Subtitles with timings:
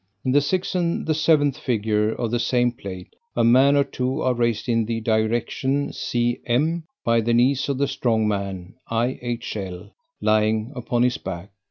[0.25, 1.87] In the 6th and 7th Fig.
[2.17, 7.21] of the same plate, a man or two are raised in the direction CM, by
[7.21, 11.51] the knees of the strong man IHL lying upon his back.